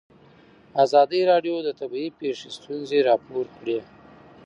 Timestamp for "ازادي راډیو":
0.83-1.55